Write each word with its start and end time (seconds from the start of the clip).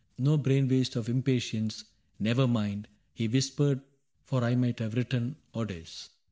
No 0.17 0.35
brain 0.35 0.67
waste 0.67 0.95
of 0.95 1.07
impatience 1.09 1.83
—'Never 2.19 2.47
mind/ 2.47 2.87
He 3.13 3.27
whispered, 3.27 3.81
* 4.03 4.23
for 4.25 4.43
I 4.43 4.55
might 4.55 4.79
have 4.79 4.95
written 4.95 5.35
Odes.' 5.53 6.09